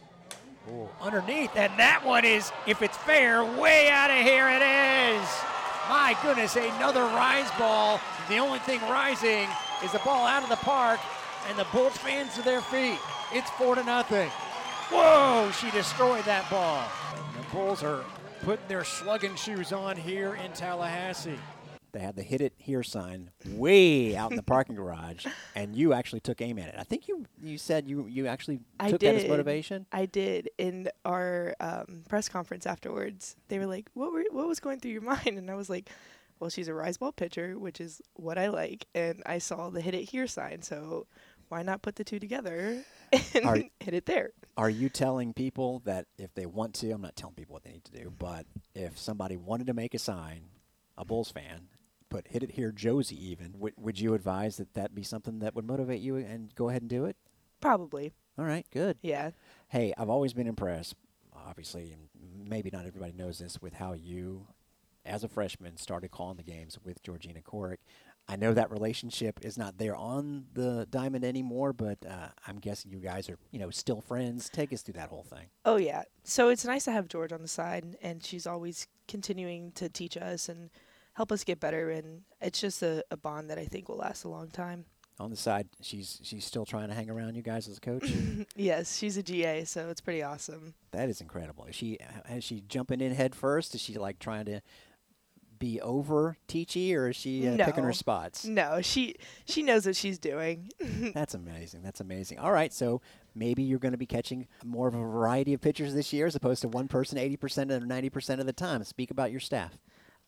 Ooh, 0.69 0.89
underneath, 1.01 1.55
and 1.55 1.71
that 1.79 2.03
one 2.03 2.25
is, 2.25 2.51
if 2.65 2.81
it's 2.81 2.97
fair, 2.97 3.43
way 3.43 3.89
out 3.89 4.11
of 4.11 4.17
here. 4.17 4.49
It 4.49 4.61
is. 4.61 5.27
My 5.89 6.17
goodness, 6.21 6.55
another 6.57 7.03
rise 7.03 7.49
ball. 7.57 8.01
The 8.27 8.37
only 8.37 8.59
thing 8.59 8.81
rising 8.81 9.47
is 9.83 9.93
the 9.93 9.99
ball 9.99 10.27
out 10.27 10.43
of 10.43 10.49
the 10.49 10.57
park, 10.57 10.99
and 11.47 11.57
the 11.57 11.65
Bulls 11.71 11.95
fans 11.97 12.35
to 12.35 12.41
their 12.41 12.61
feet. 12.61 12.99
It's 13.31 13.49
four 13.51 13.75
to 13.75 13.83
nothing. 13.83 14.29
Whoa, 14.89 15.51
she 15.51 15.71
destroyed 15.71 16.25
that 16.25 16.49
ball. 16.49 16.83
The 17.37 17.55
Bulls 17.55 17.83
are 17.83 18.03
putting 18.41 18.67
their 18.67 18.83
slugging 18.83 19.35
shoes 19.35 19.71
on 19.71 19.95
here 19.95 20.35
in 20.35 20.51
Tallahassee. 20.51 21.39
They 21.91 21.99
had 21.99 22.15
the 22.15 22.23
hit 22.23 22.41
it 22.41 22.53
here 22.57 22.83
sign 22.83 23.31
way 23.45 24.15
out 24.15 24.31
in 24.31 24.37
the 24.37 24.43
parking 24.43 24.75
garage, 24.81 25.25
and 25.55 25.75
you 25.75 25.93
actually 25.93 26.19
took 26.19 26.41
aim 26.41 26.59
at 26.59 26.69
it. 26.69 26.75
I 26.77 26.83
think 26.83 27.07
you 27.07 27.25
you 27.41 27.57
said 27.57 27.87
you 27.87 28.05
you 28.07 28.27
actually 28.27 28.59
I 28.79 28.91
took 28.91 28.99
did. 28.99 29.15
that 29.15 29.23
as 29.23 29.29
motivation. 29.29 29.85
I 29.91 30.05
did 30.05 30.49
in 30.57 30.89
our 31.05 31.55
um, 31.59 32.03
press 32.09 32.29
conference 32.29 32.65
afterwards. 32.65 33.35
They 33.47 33.59
were 33.59 33.65
like, 33.65 33.89
"What 33.93 34.11
were 34.11 34.23
what 34.31 34.47
was 34.47 34.59
going 34.59 34.79
through 34.79 34.91
your 34.91 35.01
mind?" 35.01 35.37
And 35.37 35.49
I 35.49 35.55
was 35.55 35.69
like, 35.69 35.89
"Well, 36.39 36.49
she's 36.49 36.67
a 36.67 36.73
rise 36.73 36.97
ball 36.97 37.11
pitcher, 37.13 37.57
which 37.57 37.79
is 37.79 38.01
what 38.13 38.37
I 38.37 38.49
like." 38.49 38.85
And 38.93 39.23
I 39.25 39.37
saw 39.39 39.69
the 39.69 39.81
hit 39.81 39.95
it 39.95 40.09
here 40.09 40.27
sign, 40.27 40.61
so 40.61 41.07
why 41.49 41.63
not 41.63 41.81
put 41.81 41.95
the 41.95 42.03
two 42.03 42.19
together 42.19 42.83
and 43.33 43.45
Are- 43.45 43.55
hit 43.79 43.93
it 43.93 44.05
there? 44.05 44.31
Are 44.57 44.69
you 44.69 44.89
telling 44.89 45.33
people 45.33 45.81
that 45.85 46.05
if 46.17 46.33
they 46.33 46.45
want 46.45 46.73
to, 46.75 46.91
I'm 46.91 47.01
not 47.01 47.15
telling 47.15 47.35
people 47.35 47.53
what 47.53 47.63
they 47.63 47.71
need 47.71 47.85
to 47.85 47.91
do, 47.91 48.11
but 48.17 48.45
if 48.75 48.97
somebody 48.97 49.37
wanted 49.37 49.67
to 49.67 49.73
make 49.73 49.93
a 49.93 49.99
sign, 49.99 50.41
a 50.97 51.05
Bulls 51.05 51.31
fan, 51.31 51.69
put 52.09 52.27
hit 52.29 52.43
it 52.43 52.51
here, 52.51 52.71
Josie 52.71 53.29
even, 53.29 53.55
would, 53.57 53.73
would 53.77 53.99
you 53.99 54.13
advise 54.13 54.57
that 54.57 54.73
that 54.73 54.95
be 54.95 55.03
something 55.03 55.39
that 55.39 55.55
would 55.55 55.65
motivate 55.65 56.01
you 56.01 56.15
and 56.17 56.53
go 56.55 56.69
ahead 56.69 56.81
and 56.81 56.89
do 56.89 57.05
it? 57.05 57.15
Probably, 57.59 58.13
All 58.37 58.45
right, 58.45 58.65
good. 58.71 58.97
yeah. 59.01 59.31
Hey, 59.69 59.93
I've 59.97 60.09
always 60.09 60.33
been 60.33 60.47
impressed, 60.47 60.95
obviously, 61.35 61.91
and 61.91 62.09
maybe 62.49 62.69
not 62.71 62.85
everybody 62.85 63.13
knows 63.13 63.39
this, 63.39 63.61
with 63.61 63.73
how 63.73 63.93
you, 63.93 64.47
as 65.05 65.23
a 65.23 65.27
freshman, 65.27 65.77
started 65.77 66.11
calling 66.11 66.37
the 66.37 66.43
games 66.43 66.77
with 66.83 67.01
Georgina 67.01 67.41
Corrick. 67.41 67.79
I 68.29 68.35
know 68.35 68.53
that 68.53 68.69
relationship 68.71 69.39
is 69.41 69.57
not 69.57 69.77
there 69.77 69.95
on 69.95 70.47
the 70.53 70.85
diamond 70.89 71.23
anymore, 71.23 71.71
but 71.71 71.97
uh, 72.05 72.27
I'm 72.45 72.59
guessing 72.59 72.91
you 72.91 72.99
guys 72.99 73.29
are, 73.29 73.37
you 73.51 73.59
know, 73.59 73.69
still 73.69 74.01
friends. 74.01 74.49
Take 74.49 74.73
us 74.73 74.81
through 74.81 74.95
that 74.95 75.07
whole 75.09 75.23
thing. 75.23 75.47
Oh 75.63 75.77
yeah. 75.77 76.03
So 76.25 76.49
it's 76.49 76.65
nice 76.65 76.83
to 76.85 76.91
have 76.91 77.07
George 77.07 77.31
on 77.31 77.41
the 77.41 77.47
side, 77.47 77.95
and 78.01 78.21
she's 78.21 78.45
always 78.45 78.87
continuing 79.07 79.71
to 79.73 79.87
teach 79.87 80.17
us 80.17 80.49
and 80.49 80.69
help 81.17 81.31
us 81.31 81.43
get 81.43 81.59
better. 81.59 81.89
And 81.89 82.21
it's 82.39 82.61
just 82.61 82.81
a, 82.83 83.03
a 83.11 83.17
bond 83.17 83.49
that 83.49 83.57
I 83.57 83.65
think 83.65 83.89
will 83.89 83.97
last 83.97 84.23
a 84.23 84.29
long 84.29 84.49
time. 84.49 84.85
On 85.19 85.31
the 85.31 85.35
side, 85.35 85.67
she's 85.81 86.19
she's 86.21 86.45
still 86.45 86.63
trying 86.63 86.89
to 86.89 86.93
hang 86.93 87.09
around 87.09 87.33
you 87.33 87.41
guys 87.41 87.67
as 87.67 87.77
a 87.77 87.81
coach. 87.81 88.07
Yes, 88.55 88.95
she's 88.97 89.17
a 89.17 89.23
GA, 89.23 89.63
so 89.65 89.89
it's 89.89 89.99
pretty 89.99 90.21
awesome. 90.21 90.75
that 90.91 91.09
is 91.09 91.21
incredible. 91.21 91.65
Is 91.65 91.75
she 91.75 91.97
is 92.29 92.43
she 92.43 92.61
jumping 92.67 93.01
in 93.01 93.15
head 93.15 93.33
first? 93.33 93.73
Is 93.73 93.81
she 93.81 93.95
like 93.97 94.19
trying 94.19 94.45
to 94.45 94.61
be 95.57 95.81
over 95.81 96.37
teachy, 96.47 96.93
or 96.93 97.09
is 97.09 97.15
she 97.15 97.47
uh, 97.47 97.65
picking 97.65 97.83
her 97.83 97.93
spots? 97.93 98.45
No, 98.45 98.79
she 98.83 99.15
she 99.45 99.63
knows 99.63 99.87
what 99.87 99.95
she's 99.95 100.19
doing. 100.19 100.69
That's 101.15 101.33
amazing. 101.33 101.81
That's 101.81 101.99
amazing. 101.99 102.37
All 102.37 102.51
right, 102.51 102.71
so 102.71 103.01
maybe 103.33 103.63
you're 103.63 103.79
going 103.79 103.93
to 103.93 103.97
be 103.97 104.05
catching 104.05 104.47
more 104.63 104.87
of 104.87 104.93
a 104.93 104.99
variety 104.99 105.53
of 105.55 105.61
pitchers 105.61 105.95
this 105.95 106.13
year 106.13 106.27
as 106.27 106.35
opposed 106.35 106.61
to 106.61 106.67
one 106.67 106.87
person 106.87 107.17
80% 107.17 107.71
or 107.71 107.79
90% 107.79 108.39
of 108.39 108.45
the 108.45 108.53
time. 108.53 108.83
Speak 108.83 109.09
about 109.09 109.31
your 109.31 109.39
staff. 109.39 109.79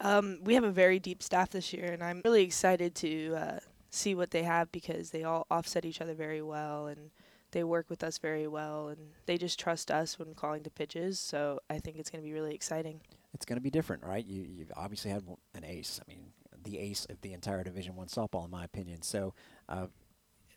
Um, 0.02 0.40
we 0.44 0.54
have 0.56 0.64
a 0.64 0.72
very 0.72 1.00
deep 1.00 1.22
staff 1.22 1.50
this 1.50 1.74
year, 1.74 1.92
and 1.92 2.04
I'm 2.04 2.22
really 2.24 2.44
excited 2.44 2.96
to 2.96 3.36
uh, 3.36 3.60
see 3.90 4.16
what 4.16 4.32
they 4.32 4.44
have 4.44 4.72
because 4.72 5.10
they 5.10 5.24
all 5.24 5.46
offset 5.50 5.86
each 5.86 6.02
other 6.02 6.14
very 6.14 6.42
well 6.42 6.88
and 6.88 7.12
they 7.52 7.64
work 7.64 7.90
with 7.90 8.04
us 8.04 8.18
very 8.20 8.48
well 8.48 8.90
and 8.90 9.00
they 9.26 9.38
just 9.38 9.60
trust 9.60 9.90
us 9.90 10.20
when 10.20 10.34
calling 10.36 10.64
the 10.64 10.70
pitches. 10.70 11.20
So 11.20 11.60
I 11.70 11.80
think 11.80 11.98
it's 11.98 12.10
going 12.10 12.24
to 12.24 12.28
be 12.28 12.34
really 12.34 12.54
exciting. 12.54 13.02
It's 13.34 13.46
going 13.46 13.58
to 13.58 13.62
be 13.62 13.72
different, 13.72 14.04
right? 14.04 14.26
You 14.26 14.44
you've 14.44 14.72
obviously 14.76 15.12
had 15.12 15.24
an 15.56 15.64
ace. 15.64 16.00
I 16.02 16.10
mean, 16.10 16.28
the 16.64 16.78
ace 16.80 17.06
of 17.10 17.22
the 17.22 17.34
entire 17.34 17.64
Division 17.64 17.96
One 17.96 18.08
softball, 18.08 18.46
in 18.46 18.52
my 18.52 18.64
opinion. 18.64 19.02
So. 19.02 19.34
Uh, 19.68 19.88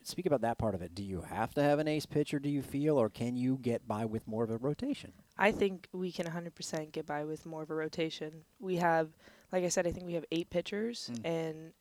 speak 0.05 0.27
about 0.27 0.41
that 0.41 0.59
part 0.59 0.75
of 0.75 0.83
it. 0.83 0.97
Do 0.97 1.05
you 1.05 1.21
have 1.21 1.55
to 1.55 1.63
have 1.63 1.79
an 1.79 1.87
ace 1.87 2.07
pitcher, 2.07 2.41
do 2.41 2.49
you 2.49 2.61
feel, 2.61 2.99
or 2.99 3.09
can 3.09 3.37
you 3.37 3.57
get 3.57 3.87
by 3.87 4.05
with 4.05 4.27
more 4.27 4.43
of 4.43 4.51
a 4.51 4.57
rotation? 4.57 5.13
I 5.43 5.51
think 5.51 5.89
we 5.93 6.13
can 6.13 6.25
100% 6.25 6.93
get 6.93 7.05
by 7.05 7.25
with 7.25 7.45
more 7.47 7.65
of 7.65 7.71
a 7.71 7.75
rotation. 7.75 8.45
We 8.61 8.77
have, 8.77 9.09
like 9.51 9.65
I 9.65 9.69
said, 9.71 9.89
I 9.89 9.91
think 9.91 10.07
we 10.07 10.13
have 10.13 10.25
eight 10.31 10.51
pitchers, 10.51 11.11
mm. 11.13 11.21
and 11.25 11.73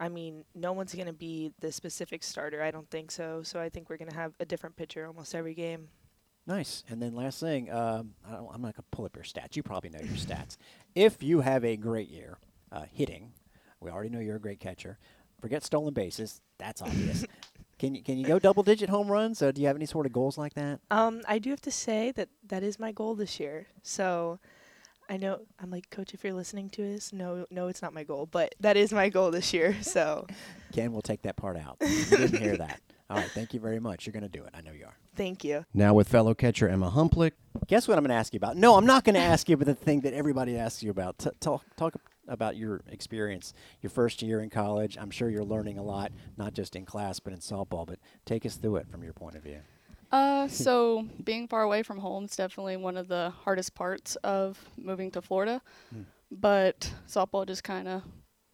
I 0.00 0.08
mean, 0.08 0.44
no 0.56 0.72
one's 0.72 0.92
going 0.94 1.06
to 1.06 1.12
be 1.12 1.52
the 1.60 1.70
specific 1.70 2.24
starter. 2.24 2.60
I 2.60 2.72
don't 2.72 2.90
think 2.90 3.12
so. 3.12 3.44
So 3.44 3.60
I 3.60 3.68
think 3.68 3.88
we're 3.88 3.98
going 3.98 4.10
to 4.10 4.16
have 4.16 4.32
a 4.40 4.44
different 4.44 4.74
pitcher 4.74 5.06
almost 5.06 5.32
every 5.36 5.54
game. 5.54 5.86
Nice. 6.44 6.82
And 6.88 7.00
then 7.00 7.14
last 7.14 7.38
thing, 7.38 7.70
um, 7.70 8.14
I 8.28 8.34
am 8.34 8.44
not 8.44 8.60
going 8.62 8.72
to 8.72 8.82
pull 8.90 9.04
up 9.04 9.14
your 9.14 9.24
stats. 9.24 9.54
You 9.54 9.62
probably 9.62 9.90
know 9.90 10.00
your 10.00 10.16
stats. 10.16 10.56
If 10.96 11.22
you 11.22 11.40
have 11.40 11.64
a 11.64 11.76
great 11.76 12.08
year 12.08 12.38
uh, 12.72 12.86
hitting, 12.90 13.32
we 13.78 13.92
already 13.92 14.08
know 14.08 14.18
you're 14.18 14.36
a 14.36 14.40
great 14.40 14.58
catcher. 14.58 14.98
Forget 15.40 15.62
stolen 15.62 15.94
bases. 15.94 16.40
That's 16.58 16.82
obvious. 16.82 17.24
can 17.78 17.94
you 17.94 18.02
can 18.02 18.18
you 18.18 18.26
go 18.26 18.38
double 18.38 18.62
digit 18.62 18.88
home 18.88 19.08
runs? 19.10 19.40
Uh, 19.42 19.52
do 19.52 19.60
you 19.60 19.66
have 19.66 19.76
any 19.76 19.86
sort 19.86 20.06
of 20.06 20.12
goals 20.12 20.36
like 20.36 20.54
that? 20.54 20.80
Um, 20.90 21.22
I 21.28 21.38
do 21.38 21.50
have 21.50 21.60
to 21.62 21.70
say 21.70 22.12
that 22.12 22.28
that 22.46 22.62
is 22.62 22.78
my 22.78 22.92
goal 22.92 23.14
this 23.14 23.38
year. 23.38 23.66
So 23.82 24.38
I 25.08 25.16
know 25.16 25.40
I'm 25.60 25.70
like, 25.70 25.88
coach, 25.90 26.12
if 26.12 26.22
you're 26.22 26.34
listening 26.34 26.68
to 26.70 26.82
this, 26.82 27.12
no, 27.12 27.46
no, 27.50 27.68
it's 27.68 27.80
not 27.80 27.94
my 27.94 28.04
goal, 28.04 28.26
but 28.26 28.54
that 28.60 28.76
is 28.76 28.92
my 28.92 29.08
goal 29.08 29.30
this 29.30 29.52
year. 29.54 29.76
So, 29.82 30.26
Ken, 30.72 30.92
we'll 30.92 31.02
take 31.02 31.22
that 31.22 31.36
part 31.36 31.56
out. 31.56 31.78
You 31.86 32.04
didn't 32.04 32.40
hear 32.40 32.56
that. 32.58 32.80
All 33.08 33.16
right, 33.16 33.30
thank 33.30 33.54
you 33.54 33.60
very 33.60 33.80
much. 33.80 34.04
You're 34.04 34.12
going 34.12 34.22
to 34.22 34.28
do 34.28 34.44
it. 34.44 34.50
I 34.52 34.60
know 34.60 34.72
you 34.72 34.84
are. 34.84 34.94
Thank 35.16 35.42
you. 35.42 35.64
Now 35.72 35.94
with 35.94 36.08
fellow 36.08 36.34
catcher 36.34 36.68
Emma 36.68 36.90
Humplick. 36.90 37.32
Guess 37.66 37.88
what 37.88 37.96
I'm 37.96 38.04
going 38.04 38.10
to 38.10 38.16
ask 38.16 38.34
you 38.34 38.36
about? 38.36 38.58
No, 38.58 38.76
I'm 38.76 38.84
not 38.84 39.04
going 39.04 39.14
to 39.14 39.20
ask 39.20 39.48
you 39.48 39.54
about 39.54 39.64
the 39.64 39.74
thing 39.74 40.00
that 40.02 40.12
everybody 40.12 40.58
asks 40.58 40.82
you 40.82 40.90
about. 40.90 41.18
T- 41.18 41.30
talk, 41.40 41.64
talk 41.76 41.94
about 42.28 42.56
your 42.56 42.82
experience, 42.90 43.52
your 43.80 43.90
first 43.90 44.22
year 44.22 44.40
in 44.40 44.50
college. 44.50 44.96
I'm 45.00 45.10
sure 45.10 45.28
you're 45.28 45.44
learning 45.44 45.78
a 45.78 45.82
lot, 45.82 46.12
not 46.36 46.54
just 46.54 46.76
in 46.76 46.84
class, 46.84 47.20
but 47.20 47.32
in 47.32 47.38
softball. 47.40 47.86
But 47.86 47.98
take 48.24 48.46
us 48.46 48.56
through 48.56 48.76
it 48.76 48.88
from 48.90 49.02
your 49.02 49.12
point 49.12 49.36
of 49.36 49.42
view. 49.42 49.58
Uh, 50.10 50.48
so 50.48 51.06
being 51.24 51.48
far 51.48 51.62
away 51.62 51.82
from 51.82 51.98
home 51.98 52.24
is 52.24 52.36
definitely 52.36 52.76
one 52.76 52.96
of 52.96 53.08
the 53.08 53.32
hardest 53.44 53.74
parts 53.74 54.16
of 54.16 54.58
moving 54.76 55.10
to 55.12 55.22
Florida. 55.22 55.60
Hmm. 55.92 56.02
But 56.30 56.92
softball 57.08 57.46
just 57.46 57.64
kind 57.64 57.88
of 57.88 58.02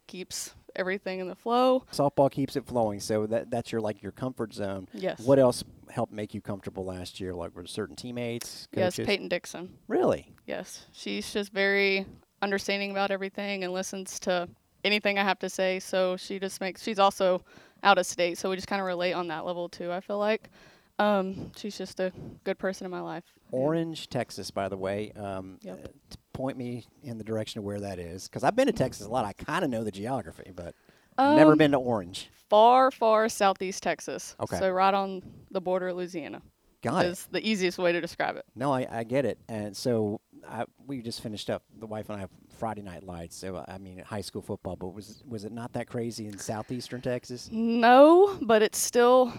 keeps 0.07 0.53
everything 0.75 1.19
in 1.19 1.27
the 1.27 1.35
flow. 1.35 1.85
Softball 1.91 2.31
keeps 2.31 2.55
it 2.55 2.65
flowing, 2.65 2.99
so 2.99 3.25
that 3.27 3.49
that's 3.49 3.71
your 3.71 3.81
like 3.81 4.01
your 4.03 4.11
comfort 4.11 4.53
zone. 4.53 4.87
Yes. 4.93 5.19
What 5.19 5.39
else 5.39 5.63
helped 5.89 6.13
make 6.13 6.33
you 6.33 6.41
comfortable 6.41 6.85
last 6.85 7.19
year? 7.19 7.33
Like 7.33 7.55
were 7.55 7.65
certain 7.65 7.95
teammates? 7.95 8.67
Coaches? 8.73 8.99
Yes, 8.99 9.07
Peyton 9.07 9.27
Dixon. 9.27 9.77
Really? 9.87 10.33
Yes, 10.45 10.85
she's 10.91 11.31
just 11.31 11.51
very 11.51 12.05
understanding 12.41 12.91
about 12.91 13.11
everything 13.11 13.63
and 13.63 13.73
listens 13.73 14.19
to 14.21 14.47
anything 14.83 15.17
I 15.17 15.23
have 15.23 15.39
to 15.39 15.49
say. 15.49 15.79
So 15.79 16.17
she 16.17 16.39
just 16.39 16.61
makes. 16.61 16.83
She's 16.83 16.99
also 16.99 17.41
out 17.83 17.97
of 17.97 18.05
state, 18.05 18.37
so 18.37 18.49
we 18.49 18.55
just 18.55 18.67
kind 18.67 18.81
of 18.81 18.85
relate 18.85 19.13
on 19.13 19.27
that 19.27 19.45
level 19.45 19.69
too. 19.69 19.91
I 19.91 19.99
feel 19.99 20.19
like. 20.19 20.49
Um, 20.97 21.51
she's 21.57 21.77
just 21.77 21.99
a 21.99 22.13
good 22.45 22.57
person 22.57 22.85
in 22.85 22.91
my 22.91 23.01
life. 23.01 23.25
Orange, 23.51 24.09
Texas, 24.09 24.49
by 24.49 24.69
the 24.69 24.77
way. 24.77 25.11
Um, 25.11 25.57
yep. 25.61 25.81
uh, 25.83 26.15
point 26.31 26.57
me 26.57 26.85
in 27.03 27.17
the 27.17 27.23
direction 27.23 27.59
of 27.59 27.65
where 27.65 27.79
that 27.81 27.99
is, 27.99 28.29
because 28.29 28.43
I've 28.43 28.55
been 28.55 28.67
to 28.67 28.73
Texas 28.73 29.05
a 29.05 29.09
lot. 29.09 29.25
I 29.25 29.33
kind 29.33 29.65
of 29.65 29.69
know 29.69 29.83
the 29.83 29.91
geography, 29.91 30.51
but 30.55 30.73
um, 31.17 31.35
never 31.35 31.55
been 31.55 31.71
to 31.71 31.77
Orange. 31.77 32.29
Far, 32.49 32.91
far 32.91 33.27
southeast 33.27 33.83
Texas. 33.83 34.35
Okay. 34.39 34.57
So 34.57 34.69
right 34.69 34.93
on 34.93 35.21
the 35.51 35.59
border 35.61 35.89
of 35.89 35.97
Louisiana. 35.97 36.41
Got 36.81 37.05
is 37.05 37.27
the 37.31 37.45
easiest 37.45 37.79
way 37.79 37.91
to 37.91 37.99
describe 37.99 38.35
it. 38.35 38.45
No, 38.55 38.71
I, 38.71 38.87
I 38.89 39.03
get 39.03 39.25
it. 39.25 39.39
And 39.49 39.75
so 39.75 40.21
I, 40.49 40.65
we 40.85 41.01
just 41.01 41.21
finished 41.21 41.49
up 41.49 41.63
the 41.79 41.87
wife 41.87 42.09
and 42.09 42.21
I 42.21 42.27
Friday 42.57 42.81
night 42.81 43.03
lights. 43.03 43.35
So 43.35 43.63
I 43.67 43.77
mean, 43.77 43.99
high 43.99 44.21
school 44.21 44.41
football. 44.41 44.75
But 44.75 44.89
was 44.89 45.23
was 45.27 45.45
it 45.45 45.51
not 45.51 45.73
that 45.73 45.87
crazy 45.87 46.27
in 46.27 46.37
southeastern 46.37 47.01
Texas? 47.01 47.49
No, 47.51 48.37
but 48.41 48.61
it's 48.61 48.77
still 48.77 49.33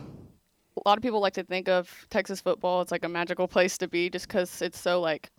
a 0.85 0.89
lot 0.89 0.99
of 0.99 1.03
people 1.03 1.21
like 1.21 1.35
to 1.35 1.45
think 1.45 1.69
of 1.69 2.07
Texas 2.11 2.41
football 2.41 2.83
It's 2.83 2.93
like 2.93 3.05
a 3.05 3.09
magical 3.09 3.49
place 3.49 3.79
to 3.79 3.89
be 3.89 4.11
just 4.11 4.29
because 4.29 4.63
it's 4.63 4.79
so 4.79 5.01
like 5.01 5.31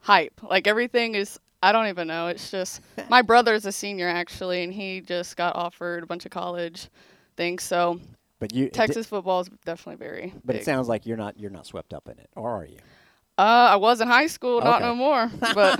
hype. 0.00 0.40
Like 0.42 0.66
everything 0.66 1.14
is, 1.14 1.38
I 1.62 1.72
don't 1.72 1.86
even 1.86 2.08
know. 2.08 2.28
It's 2.28 2.50
just 2.50 2.80
my 3.08 3.22
brother's 3.22 3.66
a 3.66 3.72
senior 3.72 4.08
actually, 4.08 4.62
and 4.62 4.72
he 4.72 5.00
just 5.00 5.36
got 5.36 5.56
offered 5.56 6.02
a 6.02 6.06
bunch 6.06 6.26
of 6.26 6.30
college 6.30 6.88
things. 7.36 7.62
So, 7.62 8.00
but 8.38 8.54
you 8.54 8.68
Texas 8.68 9.06
football 9.06 9.40
is 9.40 9.50
definitely 9.64 10.04
very. 10.04 10.32
But 10.44 10.54
big. 10.54 10.62
it 10.62 10.64
sounds 10.64 10.88
like 10.88 11.06
you're 11.06 11.16
not 11.16 11.38
you're 11.38 11.50
not 11.50 11.66
swept 11.66 11.94
up 11.94 12.08
in 12.08 12.18
it, 12.18 12.28
or 12.36 12.50
are 12.50 12.66
you? 12.66 12.78
Uh, 13.38 13.68
I 13.72 13.76
was 13.76 14.00
in 14.00 14.08
high 14.08 14.28
school, 14.28 14.62
not 14.62 14.76
okay. 14.76 14.84
no 14.86 14.94
more. 14.94 15.30
But 15.54 15.78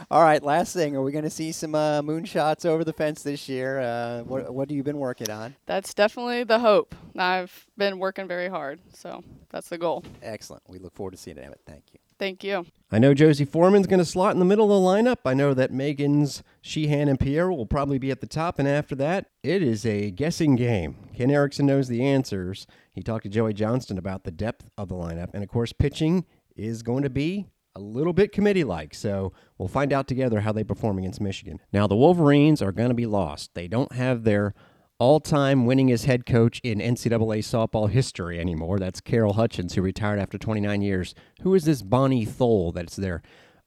all 0.10 0.22
right, 0.22 0.42
last 0.42 0.72
thing, 0.72 0.96
are 0.96 1.02
we 1.02 1.12
going 1.12 1.24
to 1.24 1.30
see 1.30 1.52
some 1.52 1.74
uh, 1.74 2.00
moonshots 2.00 2.64
over 2.64 2.84
the 2.84 2.92
fence 2.92 3.22
this 3.22 3.50
year? 3.50 3.80
Uh, 3.80 4.22
what 4.22 4.52
what 4.52 4.70
have 4.70 4.76
you 4.76 4.82
been 4.82 4.98
working 4.98 5.30
on? 5.30 5.54
That's 5.66 5.92
definitely 5.92 6.44
the 6.44 6.58
hope. 6.58 6.94
I've 7.16 7.66
been 7.76 7.98
working 7.98 8.26
very 8.26 8.48
hard, 8.48 8.80
so 8.94 9.22
that's 9.50 9.68
the 9.68 9.76
goal. 9.76 10.04
Excellent. 10.22 10.62
We 10.68 10.78
look 10.78 10.94
forward 10.94 11.10
to 11.10 11.16
seeing 11.18 11.36
it, 11.36 11.44
Emmett. 11.44 11.60
Thank 11.66 11.84
you. 11.92 11.98
Thank 12.18 12.42
you. 12.42 12.66
I 12.90 12.98
know 12.98 13.14
Josie 13.14 13.44
Foreman's 13.44 13.86
going 13.86 14.00
to 14.00 14.04
slot 14.04 14.32
in 14.32 14.40
the 14.40 14.44
middle 14.44 14.64
of 14.64 14.82
the 14.82 14.88
lineup. 14.88 15.18
I 15.24 15.34
know 15.34 15.54
that 15.54 15.70
Megan's 15.70 16.42
Sheehan 16.60 17.08
and 17.08 17.20
Pierre 17.20 17.50
will 17.50 17.66
probably 17.66 17.98
be 17.98 18.10
at 18.10 18.20
the 18.20 18.26
top, 18.26 18.58
and 18.58 18.66
after 18.66 18.96
that, 18.96 19.26
it 19.42 19.62
is 19.62 19.86
a 19.86 20.10
guessing 20.10 20.56
game. 20.56 20.96
Ken 21.14 21.30
Erickson 21.30 21.66
knows 21.66 21.86
the 21.86 22.02
answers. 22.02 22.66
He 22.92 23.02
talked 23.02 23.22
to 23.22 23.28
Joey 23.28 23.52
Johnston 23.52 23.98
about 23.98 24.24
the 24.24 24.32
depth 24.32 24.68
of 24.76 24.88
the 24.88 24.96
lineup, 24.96 25.30
and 25.32 25.44
of 25.44 25.48
course, 25.48 25.72
pitching 25.72 26.24
is 26.58 26.82
going 26.82 27.02
to 27.04 27.10
be 27.10 27.46
a 27.74 27.80
little 27.80 28.12
bit 28.12 28.32
committee 28.32 28.64
like. 28.64 28.94
So 28.94 29.32
we'll 29.56 29.68
find 29.68 29.92
out 29.92 30.08
together 30.08 30.40
how 30.40 30.52
they 30.52 30.64
perform 30.64 30.98
against 30.98 31.20
Michigan. 31.20 31.60
Now, 31.72 31.86
the 31.86 31.96
Wolverines 31.96 32.60
are 32.60 32.72
going 32.72 32.88
to 32.88 32.94
be 32.94 33.06
lost. 33.06 33.54
They 33.54 33.68
don't 33.68 33.92
have 33.92 34.24
their 34.24 34.54
all 34.98 35.20
time 35.20 35.64
winningest 35.64 36.06
head 36.06 36.26
coach 36.26 36.60
in 36.64 36.80
NCAA 36.80 37.38
softball 37.38 37.88
history 37.88 38.40
anymore. 38.40 38.78
That's 38.78 39.00
Carol 39.00 39.34
Hutchins, 39.34 39.74
who 39.74 39.82
retired 39.82 40.18
after 40.18 40.38
29 40.38 40.82
years. 40.82 41.14
Who 41.42 41.54
is 41.54 41.64
this 41.64 41.82
Bonnie 41.82 42.24
Tholl 42.24 42.72
that's 42.72 42.96
there? 42.96 43.22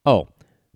Oh, 0.05 0.27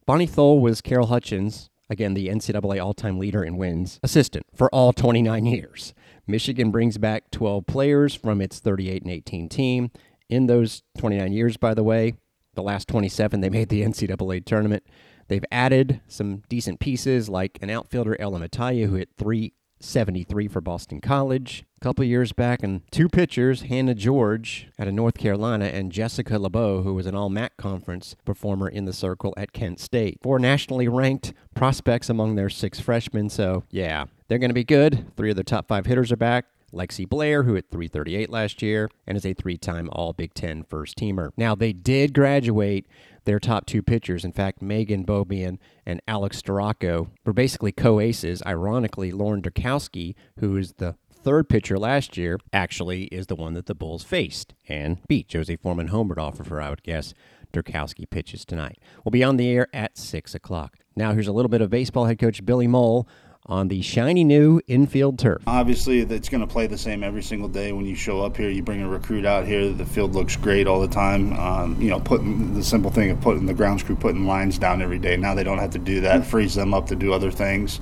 Bonnie 0.05 0.27
Tholl 0.27 0.61
was 0.61 0.81
Carol 0.81 1.07
Hutchins, 1.07 1.69
again, 1.89 2.13
the 2.13 2.27
NCAA 2.27 2.83
all 2.83 2.93
time 2.93 3.19
leader 3.19 3.43
in 3.43 3.57
wins, 3.57 3.99
assistant 4.01 4.45
for 4.55 4.69
all 4.69 4.93
29 4.93 5.45
years. 5.45 5.93
Michigan 6.27 6.71
brings 6.71 6.97
back 6.97 7.29
12 7.31 7.67
players 7.67 8.15
from 8.15 8.39
its 8.41 8.59
38 8.59 9.03
and 9.03 9.11
18 9.11 9.49
team 9.49 9.91
in 10.29 10.47
those 10.47 10.83
29 10.97 11.31
years, 11.31 11.57
by 11.57 11.73
the 11.73 11.83
way, 11.83 12.15
the 12.55 12.63
last 12.63 12.87
27, 12.87 13.41
they 13.41 13.49
made 13.49 13.69
the 13.69 13.81
NCAA 13.83 14.45
tournament. 14.45 14.83
They've 15.27 15.45
added 15.51 16.01
some 16.07 16.43
decent 16.49 16.79
pieces 16.79 17.29
like 17.29 17.57
an 17.61 17.69
outfielder, 17.69 18.15
Ella 18.19 18.39
Mataya, 18.39 18.87
who 18.87 18.95
hit 18.95 19.09
373 19.17 20.47
for 20.47 20.61
Boston 20.61 21.01
College 21.01 21.65
a 21.77 21.83
couple 21.83 22.05
years 22.05 22.31
back, 22.31 22.61
and 22.61 22.81
two 22.91 23.09
pitchers, 23.09 23.63
Hannah 23.63 23.95
George 23.95 24.67
out 24.77 24.87
of 24.87 24.93
North 24.93 25.17
Carolina 25.17 25.65
and 25.65 25.91
Jessica 25.91 26.37
LeBeau, 26.37 26.83
who 26.83 26.93
was 26.93 27.07
an 27.07 27.15
all 27.15 27.29
MAC 27.29 27.57
conference 27.57 28.15
performer 28.23 28.67
in 28.67 28.85
the 28.85 28.93
circle 28.93 29.33
at 29.35 29.51
Kent 29.51 29.79
State. 29.79 30.19
Four 30.21 30.37
nationally 30.37 30.87
ranked 30.87 31.33
prospects 31.55 32.09
among 32.09 32.35
their 32.35 32.49
six 32.49 32.79
freshmen, 32.79 33.29
so 33.29 33.63
yeah, 33.71 34.05
they're 34.27 34.39
going 34.39 34.51
to 34.51 34.55
be 34.55 34.63
good. 34.63 35.11
Three 35.17 35.31
of 35.31 35.35
their 35.35 35.43
top 35.43 35.67
five 35.67 35.87
hitters 35.87 36.11
are 36.11 36.17
back. 36.17 36.45
Lexi 36.75 37.07
Blair, 37.07 37.43
who 37.43 37.55
hit 37.55 37.71
338 37.71 38.29
last 38.29 38.61
year 38.61 38.89
and 39.07 39.17
is 39.17 39.25
a 39.25 39.33
three 39.33 39.57
time 39.57 39.89
All 39.91 40.13
Big 40.13 40.33
Ten 40.33 40.63
first 40.63 40.97
teamer. 40.97 41.29
Now, 41.37 41.55
they 41.55 41.73
did 41.73 42.13
graduate 42.13 42.85
their 43.23 43.39
top 43.39 43.65
two 43.65 43.81
pitchers. 43.81 44.23
In 44.23 44.31
fact, 44.31 44.61
Megan 44.61 45.05
Beaubien 45.05 45.57
and 45.85 46.01
Alex 46.07 46.41
Storako 46.41 47.09
were 47.25 47.33
basically 47.33 47.71
co 47.71 47.99
aces. 47.99 48.43
Ironically, 48.45 49.11
Lauren 49.11 49.41
Derkowski, 49.41 50.15
who 50.39 50.57
is 50.57 50.73
the 50.73 50.95
third 51.11 51.49
pitcher 51.49 51.79
last 51.79 52.17
year, 52.17 52.39
actually 52.53 53.05
is 53.05 53.27
the 53.27 53.35
one 53.35 53.53
that 53.53 53.65
the 53.65 53.73
Bulls 53.73 54.03
faced 54.03 54.53
and 54.69 54.99
beat. 55.07 55.27
Josie 55.27 55.55
Foreman 55.55 55.89
homered 55.89 56.19
off 56.19 56.39
of 56.39 56.47
her, 56.47 56.61
I 56.61 56.69
would 56.69 56.83
guess. 56.83 57.13
Derkowski 57.51 58.09
pitches 58.09 58.45
tonight. 58.45 58.77
We'll 59.03 59.11
be 59.11 59.23
on 59.23 59.37
the 59.37 59.49
air 59.49 59.67
at 59.73 59.97
6 59.97 60.35
o'clock. 60.35 60.77
Now, 60.95 61.13
here's 61.13 61.27
a 61.27 61.31
little 61.33 61.49
bit 61.49 61.61
of 61.61 61.69
baseball 61.69 62.05
head 62.05 62.19
coach 62.19 62.45
Billy 62.45 62.67
Mohl 62.67 63.07
on 63.45 63.67
the 63.67 63.81
shiny 63.81 64.23
new 64.23 64.61
infield 64.67 65.19
turf. 65.19 65.41
Obviously, 65.47 65.99
it's 65.99 66.29
going 66.29 66.41
to 66.41 66.47
play 66.47 66.67
the 66.67 66.77
same 66.77 67.03
every 67.03 67.23
single 67.23 67.47
day. 67.47 67.71
When 67.71 67.85
you 67.85 67.95
show 67.95 68.21
up 68.21 68.37
here, 68.37 68.49
you 68.49 68.63
bring 68.63 68.81
a 68.81 68.89
recruit 68.89 69.25
out 69.25 69.45
here. 69.45 69.71
The 69.71 69.85
field 69.85 70.15
looks 70.15 70.35
great 70.35 70.67
all 70.67 70.81
the 70.81 70.87
time. 70.87 71.33
Um, 71.33 71.81
you 71.81 71.89
know, 71.89 71.99
putting 71.99 72.53
the 72.53 72.63
simple 72.63 72.91
thing 72.91 73.11
of 73.11 73.21
putting 73.21 73.45
the 73.45 73.53
grounds 73.53 73.83
crew 73.83 73.95
putting 73.95 74.25
lines 74.25 74.57
down 74.57 74.81
every 74.81 74.99
day. 74.99 75.17
Now 75.17 75.35
they 75.35 75.43
don't 75.43 75.59
have 75.59 75.71
to 75.71 75.79
do 75.79 76.01
that. 76.01 76.25
Frees 76.25 76.55
them 76.55 76.73
up 76.73 76.87
to 76.87 76.95
do 76.95 77.13
other 77.13 77.31
things. 77.31 77.79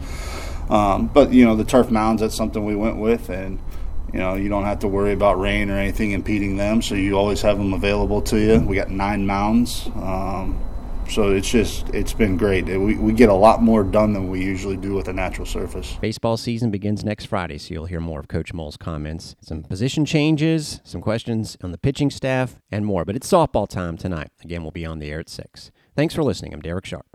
Um, 0.69 1.07
but 1.07 1.31
you 1.33 1.45
know, 1.45 1.55
the 1.55 1.65
turf 1.65 1.91
mounds. 1.91 2.21
That's 2.21 2.35
something 2.35 2.63
we 2.65 2.75
went 2.75 2.97
with, 2.97 3.29
and 3.29 3.59
you 4.13 4.19
know, 4.19 4.35
you 4.35 4.47
don't 4.47 4.65
have 4.65 4.79
to 4.79 4.87
worry 4.87 5.11
about 5.13 5.39
rain 5.39 5.69
or 5.69 5.77
anything 5.77 6.11
impeding 6.11 6.57
them. 6.57 6.81
So 6.81 6.95
you 6.95 7.17
always 7.17 7.41
have 7.41 7.57
them 7.57 7.73
available 7.73 8.21
to 8.23 8.39
you. 8.39 8.59
We 8.59 8.75
got 8.75 8.89
nine 8.89 9.25
mounds. 9.25 9.87
Um, 9.95 10.63
so 11.09 11.31
it's 11.31 11.49
just 11.49 11.89
it's 11.89 12.13
been 12.13 12.37
great. 12.37 12.65
We 12.65 12.95
we 12.95 13.13
get 13.13 13.29
a 13.29 13.33
lot 13.33 13.61
more 13.61 13.83
done 13.83 14.13
than 14.13 14.29
we 14.29 14.43
usually 14.43 14.77
do 14.77 14.93
with 14.93 15.07
a 15.07 15.13
natural 15.13 15.45
surface. 15.45 15.97
Baseball 16.01 16.37
season 16.37 16.71
begins 16.71 17.03
next 17.03 17.25
Friday, 17.25 17.57
so 17.57 17.73
you'll 17.73 17.85
hear 17.85 17.99
more 17.99 18.19
of 18.19 18.27
Coach 18.27 18.53
Mohl's 18.53 18.77
comments, 18.77 19.35
some 19.41 19.63
position 19.63 20.05
changes, 20.05 20.81
some 20.83 21.01
questions 21.01 21.57
on 21.63 21.71
the 21.71 21.77
pitching 21.77 22.09
staff, 22.09 22.57
and 22.71 22.85
more. 22.85 23.05
But 23.05 23.15
it's 23.15 23.31
softball 23.31 23.67
time 23.67 23.97
tonight. 23.97 24.29
Again, 24.43 24.63
we'll 24.63 24.71
be 24.71 24.85
on 24.85 24.99
the 24.99 25.11
air 25.11 25.19
at 25.19 25.29
six. 25.29 25.71
Thanks 25.95 26.13
for 26.13 26.23
listening. 26.23 26.53
I'm 26.53 26.61
Derek 26.61 26.85
Sharp. 26.85 27.05